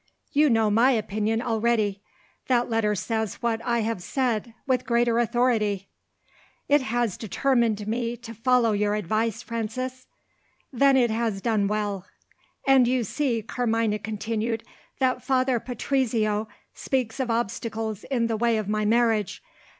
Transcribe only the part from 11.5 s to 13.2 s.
well." "And you